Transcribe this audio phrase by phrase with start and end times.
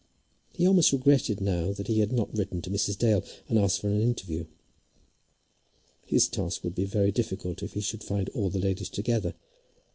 [0.53, 2.97] He almost regretted now that he had not written to Mrs.
[2.97, 4.47] Dale, and asked for an interview.
[6.07, 9.35] His task would be very difficult if he should find all the ladies together.